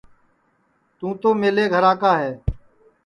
[0.97, 2.31] توں تو میلے گھرا کا ہے